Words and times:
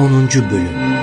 10. 0.00 0.28
Bölüm 0.50 0.99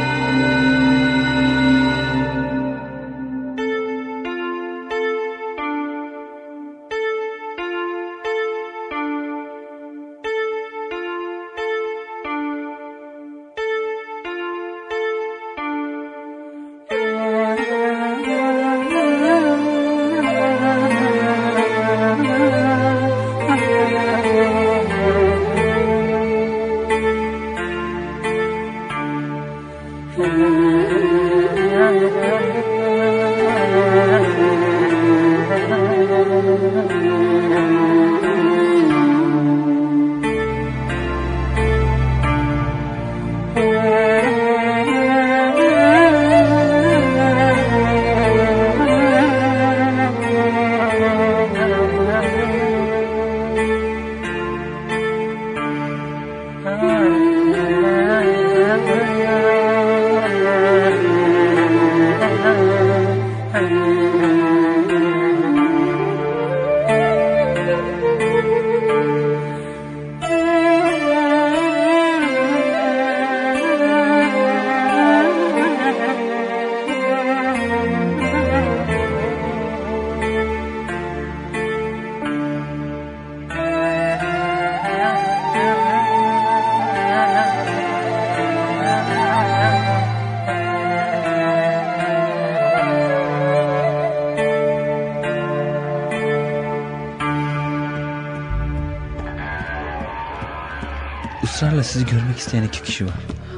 ısrarla 101.58 101.83
sizi 101.83 102.05
görmek 102.05 102.38
isteyen 102.38 102.63
iki 102.63 102.83
kişi 102.83 103.05
var. 103.05 103.13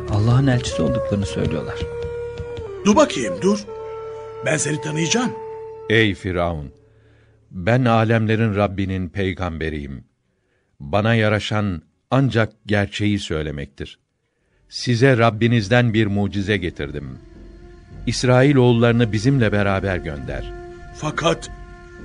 Allah'ın 0.09 0.47
elçisi 0.47 0.81
olduklarını 0.81 1.25
söylüyorlar. 1.25 1.75
Dur 2.85 2.95
bakayım 2.95 3.33
dur. 3.41 3.65
Ben 4.45 4.57
seni 4.57 4.81
tanıyacağım. 4.81 5.31
Ey 5.89 6.15
Firavun! 6.15 6.71
Ben 7.51 7.85
alemlerin 7.85 8.55
Rabbinin 8.55 9.09
peygamberiyim. 9.09 10.03
Bana 10.79 11.15
yaraşan 11.15 11.81
ancak 12.11 12.53
gerçeği 12.65 13.19
söylemektir. 13.19 13.99
Size 14.69 15.17
Rabbinizden 15.17 15.93
bir 15.93 16.07
mucize 16.07 16.57
getirdim. 16.57 17.17
İsrail 18.07 18.55
oğullarını 18.55 19.11
bizimle 19.11 19.51
beraber 19.51 19.97
gönder. 19.97 20.53
Fakat, 20.95 21.49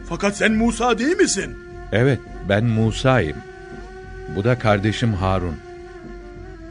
fakat 0.09 0.37
sen 0.37 0.53
Musa 0.53 0.99
değil 0.99 1.17
misin? 1.17 1.57
Evet, 1.93 2.19
ben 2.49 2.65
Musa'yım. 2.65 3.37
Bu 4.37 4.45
da 4.45 4.59
kardeşim 4.59 5.13
Harun. 5.13 5.57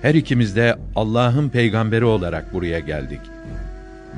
Her 0.03 0.15
ikimiz 0.15 0.55
de 0.55 0.75
Allah'ın 0.95 1.49
peygamberi 1.49 2.05
olarak 2.05 2.53
buraya 2.53 2.79
geldik. 2.79 3.19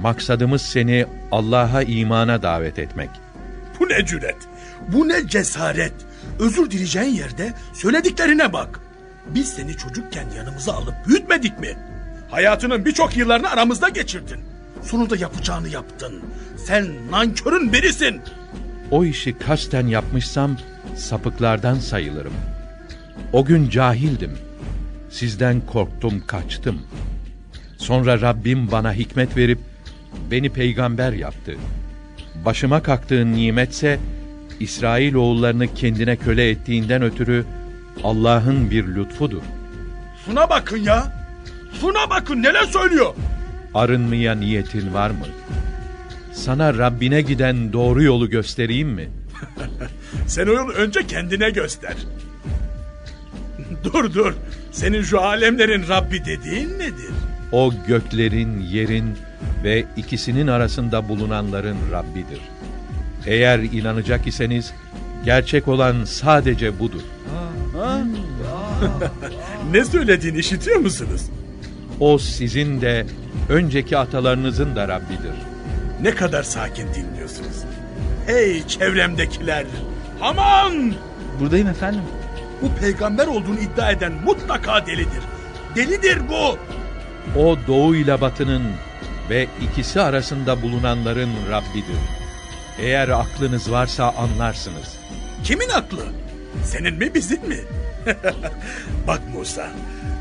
Maksadımız 0.01 0.61
seni 0.61 1.05
Allah'a 1.31 1.81
imana 1.81 2.41
davet 2.41 2.79
etmek. 2.79 3.09
Bu 3.79 3.89
ne 3.89 4.05
cüret, 4.05 4.37
bu 4.87 5.07
ne 5.07 5.27
cesaret. 5.27 5.93
Özür 6.39 6.71
dileyeceğin 6.71 7.13
yerde 7.15 7.53
söylediklerine 7.73 8.53
bak. 8.53 8.79
Biz 9.35 9.49
seni 9.49 9.77
çocukken 9.77 10.25
yanımıza 10.37 10.73
alıp 10.73 10.93
büyütmedik 11.07 11.59
mi? 11.59 11.77
Hayatının 12.31 12.85
birçok 12.85 13.17
yıllarını 13.17 13.49
aramızda 13.49 13.89
geçirdin. 13.89 14.39
Sonunda 14.81 15.15
yapacağını 15.17 15.69
yaptın. 15.69 16.21
Sen 16.57 17.11
nankörün 17.11 17.73
birisin. 17.73 18.21
O 18.91 19.05
işi 19.05 19.37
kasten 19.37 19.87
yapmışsam 19.87 20.57
sapıklardan 20.95 21.75
sayılırım. 21.75 22.33
O 23.33 23.45
gün 23.45 23.69
cahildim. 23.69 24.31
Sizden 25.15 25.61
korktum, 25.65 26.23
kaçtım. 26.27 26.81
Sonra 27.77 28.21
Rabbim 28.21 28.71
bana 28.71 28.93
hikmet 28.93 29.37
verip 29.37 29.59
beni 30.31 30.49
peygamber 30.49 31.13
yaptı. 31.13 31.55
Başıma 32.45 32.83
kalktığın 32.83 33.33
nimetse 33.33 33.99
İsrail 34.59 35.13
oğullarını 35.13 35.73
kendine 35.73 36.15
köle 36.15 36.49
ettiğinden 36.49 37.01
ötürü 37.01 37.45
Allah'ın 38.03 38.71
bir 38.71 38.87
lütfudur. 38.95 39.41
Şuna 40.25 40.49
bakın 40.49 40.77
ya. 40.77 41.27
Şuna 41.81 42.09
bakın 42.09 42.43
neler 42.43 42.63
söylüyor. 42.63 43.13
Arınmaya 43.73 44.35
niyetin 44.35 44.93
var 44.93 45.09
mı? 45.09 45.25
Sana 46.33 46.77
Rabbine 46.77 47.21
giden 47.21 47.73
doğru 47.73 48.03
yolu 48.03 48.29
göstereyim 48.29 48.89
mi? 48.89 49.09
Sen 50.27 50.47
o 50.47 50.51
yolu 50.53 50.71
önce 50.71 51.07
kendine 51.07 51.49
göster. 51.49 51.95
Dur 53.85 54.13
dur. 54.13 54.33
Senin 54.71 55.03
şu 55.03 55.21
alemlerin 55.21 55.87
Rabbi 55.87 56.25
dediğin 56.25 56.79
nedir? 56.79 57.11
O 57.51 57.73
göklerin, 57.87 58.59
yerin 58.59 59.17
ve 59.63 59.85
ikisinin 59.97 60.47
arasında 60.47 61.09
bulunanların 61.09 61.77
Rabbidir. 61.91 62.39
Eğer 63.25 63.59
inanacak 63.59 64.27
iseniz 64.27 64.73
gerçek 65.25 65.67
olan 65.67 66.03
sadece 66.03 66.79
budur. 66.79 67.01
ne 69.71 69.85
söylediğini 69.85 70.37
işitiyor 70.37 70.77
musunuz? 70.79 71.21
O 71.99 72.17
sizin 72.17 72.81
de 72.81 73.05
önceki 73.49 73.97
atalarınızın 73.97 74.75
da 74.75 74.87
Rabbidir. 74.87 75.35
Ne 76.01 76.15
kadar 76.15 76.43
sakin 76.43 76.87
dinliyorsunuz. 76.93 77.63
Hey 78.25 78.67
çevremdekiler! 78.67 79.65
Aman! 80.21 80.93
Buradayım 81.39 81.67
efendim. 81.67 82.01
Bu 82.61 82.75
peygamber 82.79 83.27
olduğunu 83.27 83.59
iddia 83.59 83.91
eden 83.91 84.13
mutlaka 84.13 84.85
delidir. 84.85 85.23
Delidir 85.75 86.21
bu! 86.29 86.57
O 87.39 87.57
doğu 87.67 87.95
ile 87.95 88.21
batının 88.21 88.63
ve 89.29 89.47
ikisi 89.61 90.01
arasında 90.01 90.61
bulunanların 90.61 91.29
Rabbidir. 91.51 91.97
Eğer 92.79 93.09
aklınız 93.09 93.71
varsa 93.71 94.09
anlarsınız. 94.09 94.97
Kimin 95.43 95.69
aklı? 95.69 96.05
Senin 96.63 96.95
mi 96.95 97.13
bizim 97.13 97.47
mi? 97.47 97.57
Bak 99.07 99.21
Musa, 99.33 99.67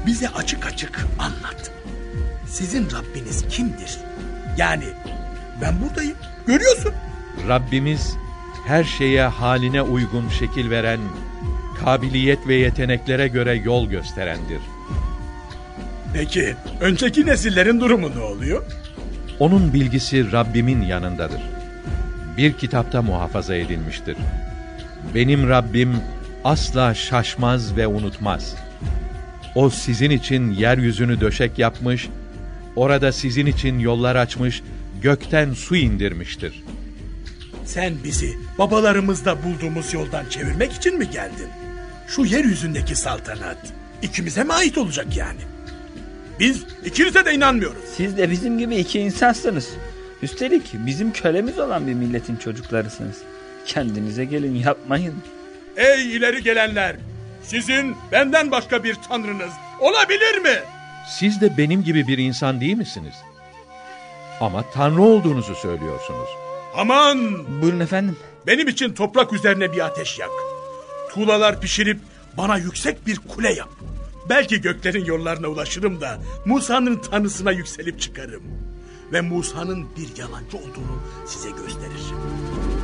bize 0.07 0.29
açık 0.29 0.67
açık 0.67 1.07
anlat. 1.19 1.71
Sizin 2.47 2.89
Rabbiniz 2.91 3.45
kimdir? 3.49 3.99
Yani 4.57 4.85
ben 5.61 5.75
buradayım, 5.83 6.17
görüyorsun. 6.47 6.93
Rabbimiz 7.49 8.17
her 8.67 8.85
şeye 8.85 9.23
haline 9.23 9.83
uygun 9.83 10.29
şekil 10.29 10.71
veren, 10.71 11.01
kabiliyet 11.85 12.49
ve 12.49 12.55
yeteneklere 12.55 13.29
göre 13.29 13.55
yol 13.55 13.89
gösterendir. 13.89 14.61
Peki, 16.15 16.55
önceki 16.81 17.27
nesillerin 17.27 17.81
durumu 17.81 18.11
ne 18.17 18.21
oluyor? 18.21 18.63
Onun 19.39 19.75
bilgisi 19.75 20.33
Rabbimin 20.33 20.83
yanındadır. 20.83 21.41
Bir 22.37 22.53
kitapta 22.53 23.03
muhafaza 23.03 23.55
edilmiştir. 23.55 24.17
Benim 25.15 25.49
Rabbim 25.49 25.97
asla 26.45 26.95
şaşmaz 26.95 27.77
ve 27.77 27.87
unutmaz. 27.87 28.55
O 29.55 29.71
sizin 29.71 30.11
için 30.11 30.51
yeryüzünü 30.51 31.21
döşek 31.21 31.59
yapmış, 31.59 32.09
orada 32.77 33.13
sizin 33.13 33.47
için 33.47 33.79
yollar 33.79 34.17
açmış, 34.17 34.63
gökten 35.03 35.53
su 35.53 35.77
indirmiştir. 35.77 36.63
Sen 37.65 37.95
bizi 38.05 38.33
babalarımızda 38.59 39.37
bulduğumuz 39.45 39.95
yoldan 39.95 40.25
çevirmek 40.31 40.73
için 40.73 40.99
mi 40.99 41.11
geldin? 41.11 41.49
Şu 42.09 42.25
yeryüzündeki 42.25 42.97
saltanat 42.97 43.59
ikimize 44.03 44.45
mi 44.45 44.53
ait 44.53 44.79
olacak 44.79 45.17
yani? 45.17 45.41
Biz 46.41 46.65
ikinize 46.85 47.25
de 47.25 47.35
inanmıyoruz. 47.35 47.85
Siz 47.97 48.17
de 48.17 48.31
bizim 48.31 48.59
gibi 48.59 48.77
iki 48.77 49.01
insansınız. 49.01 49.71
Üstelik 50.23 50.63
bizim 50.75 51.13
kölemiz 51.13 51.59
olan 51.59 51.87
bir 51.87 51.95
milletin 51.95 52.37
çocuklarısınız. 52.37 53.17
Kendinize 53.67 54.25
gelin 54.25 54.55
yapmayın. 54.55 55.15
Ey 55.77 56.17
ileri 56.17 56.43
gelenler! 56.43 56.97
Sizin 57.43 57.97
benden 58.13 58.51
başka 58.51 58.85
bir 58.85 58.95
tanrınız 58.95 59.51
olabilir 59.81 60.39
mi? 60.39 60.59
Siz 61.19 61.41
de 61.41 61.59
benim 61.59 61.85
gibi 61.85 62.07
bir 62.09 62.19
insan 62.19 62.61
değil 62.61 62.77
misiniz? 62.77 63.15
Ama 64.41 64.65
Tanrı 64.75 65.03
olduğunuzu 65.03 65.55
söylüyorsunuz. 65.55 66.29
Aman! 66.77 67.19
Buyurun 67.63 67.81
efendim. 67.81 68.17
Benim 68.47 68.69
için 68.69 68.95
toprak 68.95 69.33
üzerine 69.33 69.73
bir 69.73 69.85
ateş 69.87 70.19
yak. 70.19 70.31
Tuğlalar 71.15 71.61
pişirip 71.61 71.99
bana 72.37 72.57
yüksek 72.57 73.07
bir 73.07 73.19
kule 73.19 73.53
yap. 73.53 73.69
Belki 74.29 74.61
göklerin 74.61 75.05
yollarına 75.05 75.49
ulaşırım 75.49 76.01
da 76.01 76.19
Musa'nın 76.47 76.97
tanısına 76.97 77.53
yükselip 77.53 78.01
çıkarım. 78.01 78.43
Ve 79.13 79.21
Musa'nın 79.21 79.87
bir 79.97 80.17
yalancı 80.17 80.57
olduğunu 80.57 81.03
size 81.27 81.51
gösteririm. 81.51 82.84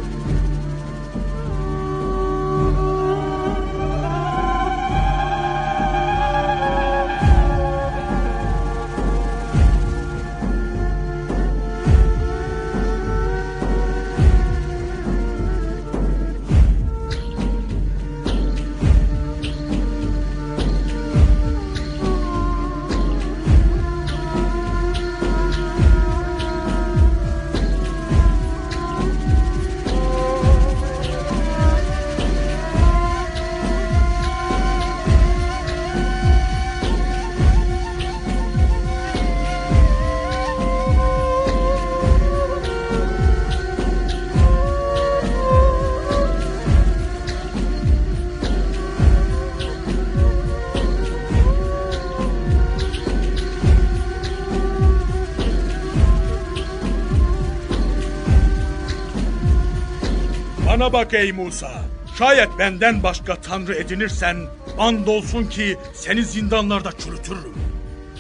Bana 60.81 60.93
bak 60.93 61.15
ey 61.15 61.33
Musa. 61.33 61.71
Şayet 62.19 62.49
benden 62.59 63.03
başka 63.03 63.35
tanrı 63.35 63.75
edinirsen 63.75 64.37
andolsun 64.79 65.45
ki 65.45 65.77
seni 65.95 66.25
zindanlarda 66.25 66.93
çürütürüm. 66.99 67.55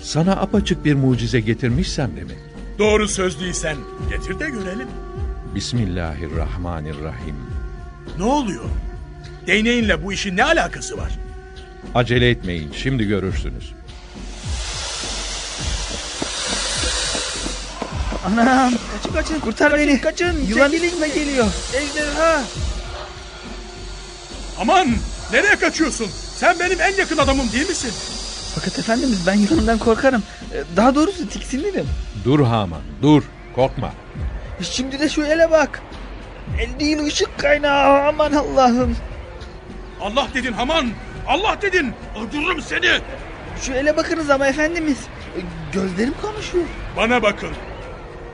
Sana 0.03 0.33
apaçık 0.33 0.85
bir 0.85 0.95
mucize 0.95 1.41
getirmişsem 1.41 2.17
de 2.17 2.25
mi? 2.25 2.35
Doğru 2.79 3.09
sözlüysen 3.09 3.77
getir 4.11 4.41
de 4.41 4.51
görelim. 4.51 4.89
Bismillahirrahmanirrahim. 5.55 7.37
Ne 8.19 8.25
oluyor? 8.25 8.65
Değneğinle 9.47 10.05
bu 10.05 10.13
işin 10.13 10.37
ne 10.37 10.45
alakası 10.45 10.99
var? 10.99 11.19
Acele 11.95 12.31
etmeyin, 12.31 12.73
şimdi 12.77 13.05
görürsünüz. 13.07 13.73
Anam. 18.27 18.73
Kaçın 18.97 19.13
kaçın. 19.15 19.41
Kurtar 19.41 19.75
beni. 19.79 20.01
Kaçın. 20.01 20.41
Yılan 20.49 20.73
ilme 20.73 21.09
geliyor. 21.09 21.47
Ejderha. 21.75 22.43
Aman 24.61 24.89
nereye 25.33 25.57
kaçıyorsun? 25.57 26.07
Sen 26.37 26.59
benim 26.61 26.81
en 26.81 26.95
yakın 26.97 27.19
adamım 27.19 27.53
değil 27.53 27.69
misin? 27.69 27.93
Fakat 28.55 28.79
efendimiz 28.79 29.27
ben 29.27 29.35
yılandan 29.35 29.79
korkarım. 29.79 30.23
Ee, 30.55 30.63
Daha 30.77 30.95
doğrusu 30.95 31.29
tiksinirim. 31.29 31.89
Dur 32.25 32.41
Haman, 32.47 32.81
dur, 33.03 33.23
korkma. 33.55 33.93
Şimdi 34.63 35.01
de 35.01 35.09
şu 35.09 35.23
ele 35.23 35.51
bak. 35.51 35.83
El 36.61 36.81
değil 36.81 37.05
ışık 37.07 37.39
kaynağı. 37.39 38.03
Aman 38.09 38.33
Allah'ım. 38.33 38.97
Allah 40.01 40.29
dedin 40.35 40.53
Haman. 40.53 40.91
Allah 41.27 41.57
dedin. 41.63 41.93
Öldürürüm 42.21 42.63
seni. 42.63 43.01
Şu 43.63 43.73
ele 43.73 43.97
bakınız 43.97 44.31
ama 44.31 44.47
efendimiz. 44.47 44.99
Ee, 45.37 45.41
Gözlerim 45.73 46.15
konuşuyor. 46.23 46.65
Bana 46.97 47.23
bakın. 47.23 47.51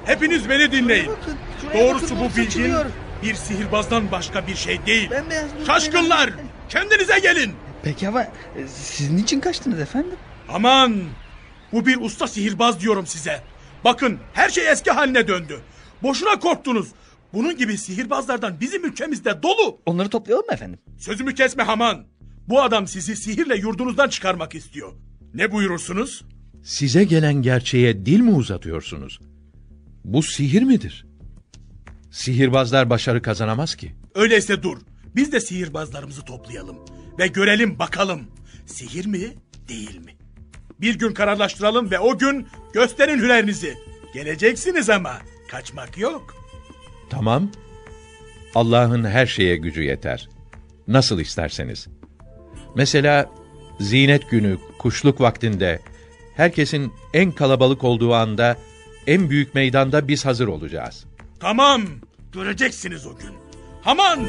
Hepiniz 0.07 0.49
beni 0.49 0.73
dinleyin. 0.73 1.05
Şuraya 1.05 1.17
bakın, 1.21 1.37
şuraya 1.61 1.85
Doğrusu 1.89 2.05
bakın, 2.05 2.19
bu 2.21 2.29
bilgin 2.37 2.45
saçılıyor. 2.45 2.87
bir 3.23 3.35
sihirbazdan 3.35 4.11
başka 4.13 4.47
bir 4.47 4.55
şey 4.55 4.87
değil. 4.87 5.11
Bembeyaz 5.11 5.51
Şaşkınlar! 5.67 6.29
kaynağı. 6.31 6.47
Kendinize 6.69 7.19
gelin! 7.19 7.53
Peki 7.83 8.09
ama 8.09 8.23
e, 8.23 8.31
siz 8.69 9.11
niçin 9.11 9.41
kaçtınız 9.41 9.81
efendim? 9.81 10.17
Aman! 10.49 10.95
Bu 11.73 11.87
bir 11.87 12.01
usta 12.01 12.27
sihirbaz 12.29 12.81
diyorum 12.81 13.07
size. 13.07 13.43
Bakın 13.85 14.19
her 14.33 14.49
şey 14.49 14.71
eski 14.71 14.91
haline 14.91 15.29
döndü. 15.29 15.61
Boşuna 16.03 16.39
korktunuz. 16.39 16.89
Bunun 17.33 17.57
gibi 17.57 17.79
sihirbazlardan 17.79 18.61
bizim 18.61 18.85
ülkemizde 18.85 19.43
dolu. 19.43 19.79
Onları 19.87 20.09
toplayalım 20.09 20.47
mı 20.47 20.53
efendim? 20.55 20.79
Sözümü 20.99 21.35
kesme 21.35 21.63
Haman. 21.63 22.05
Bu 22.49 22.63
adam 22.63 22.87
sizi 22.87 23.17
sihirle 23.17 23.57
yurdunuzdan 23.57 24.09
çıkarmak 24.09 24.55
istiyor. 24.55 24.93
Ne 25.35 25.53
buyurursunuz? 25.53 26.25
Size 26.65 27.05
gelen 27.05 27.35
gerçeğe 27.43 28.07
dil 28.07 28.21
mi 28.21 28.31
uzatıyorsunuz? 28.31 29.21
Bu 30.07 30.23
sihir 30.23 30.63
midir? 30.63 31.07
Sihirbazlar 32.11 32.91
başarı 32.91 33.23
kazanamaz 33.23 33.75
ki. 33.75 33.95
Öyleyse 34.15 34.63
dur. 34.63 34.79
Biz 35.17 35.33
de 35.33 35.41
sihirbazlarımızı 35.41 36.25
toplayalım. 36.25 36.77
Ve 37.19 37.27
görelim 37.27 37.79
bakalım. 37.79 38.21
Sihir 38.67 39.07
mi 39.07 39.21
değil 39.69 39.99
mi? 39.99 40.17
Bir 40.81 40.99
gün 40.99 41.13
kararlaştıralım 41.13 41.91
ve 41.91 41.99
o 41.99 42.19
gün 42.19 42.47
gösterin 42.73 43.19
hünerinizi. 43.19 43.75
Geleceksiniz 44.15 44.91
ama 44.91 45.19
kaçmak 45.51 45.99
yok. 45.99 46.37
Tamam. 47.11 47.51
Allah'ın 48.55 49.05
her 49.05 49.27
şeye 49.27 49.57
gücü 49.57 49.83
yeter. 49.83 50.29
Nasıl 50.89 51.21
isterseniz. 51.21 51.87
Mesela 52.77 53.31
zinet 53.81 54.31
günü, 54.31 54.59
kuşluk 54.79 55.21
vaktinde, 55.21 55.81
herkesin 56.37 56.93
en 57.15 57.33
kalabalık 57.33 57.85
olduğu 57.85 58.15
anda, 58.15 58.57
en 59.07 59.31
büyük 59.31 59.55
meydanda 59.55 60.09
biz 60.09 60.27
hazır 60.27 60.49
olacağız. 60.49 61.05
Tamam. 61.41 61.83
Göreceksiniz 62.33 63.07
o 63.07 63.17
gün. 63.17 63.31
Haman! 63.83 64.27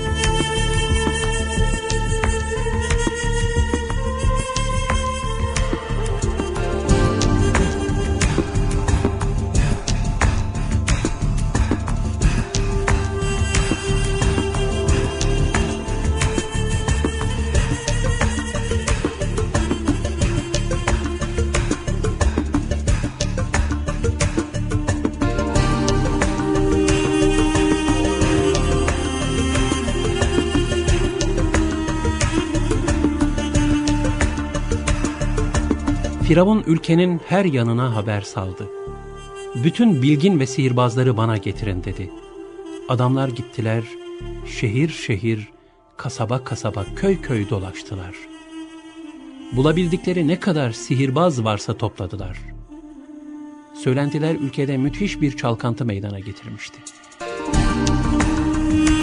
Firavun 36.28 36.64
ülkenin 36.68 37.22
her 37.28 37.46
yanına 37.46 37.96
haber 37.96 38.22
saldı. 38.22 38.69
Bütün 39.64 40.02
bilgin 40.02 40.40
ve 40.40 40.48
sihirbazları 40.48 41.18
bana 41.18 41.38
getirin 41.38 41.84
dedi. 41.84 42.10
Adamlar 42.90 43.28
gittiler, 43.30 43.84
şehir 44.60 44.90
şehir, 44.90 45.48
kasaba 45.98 46.44
kasaba, 46.44 46.86
köy 46.96 47.22
köy 47.22 47.50
dolaştılar. 47.50 48.16
Bulabildikleri 49.52 50.28
ne 50.28 50.40
kadar 50.40 50.72
sihirbaz 50.72 51.44
varsa 51.44 51.78
topladılar. 51.78 52.40
Söylentiler 53.84 54.36
ülkede 54.36 54.78
müthiş 54.78 55.22
bir 55.22 55.38
çalkantı 55.38 55.86
meydana 55.86 56.19
getirmişti. 56.19 56.80